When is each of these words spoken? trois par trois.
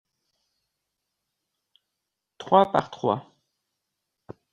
trois 2.39 2.71
par 2.71 2.89
trois. 2.89 3.35